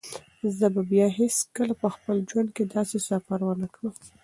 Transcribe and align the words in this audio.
زه 0.57 0.65
به 0.73 0.81
بیا 0.91 1.07
هیڅکله 1.19 1.73
په 1.81 1.87
خپل 1.95 2.15
ژوند 2.29 2.49
کې 2.55 2.63
داسې 2.75 2.97
سفر 3.09 3.39
ونه 3.43 3.67
کړم. 3.73 3.93